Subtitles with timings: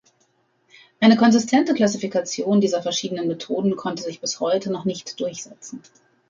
[0.99, 5.83] Eine konsistente Klassifikation dieser verschiedenen Methoden konnte sich bis heute noch nicht durchsetzen.